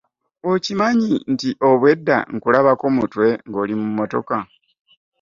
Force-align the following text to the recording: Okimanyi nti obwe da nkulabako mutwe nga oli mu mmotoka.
Okimanyi 0.51 1.11
nti 1.31 1.49
obwe 1.69 1.91
da 2.07 2.17
nkulabako 2.33 2.85
mutwe 2.95 3.27
nga 3.47 3.57
oli 3.63 3.73
mu 3.79 3.85
mmotoka. 3.89 4.37